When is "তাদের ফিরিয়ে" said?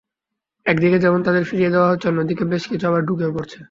1.23-1.73